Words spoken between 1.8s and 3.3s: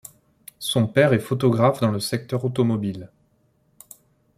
le secteur automobile.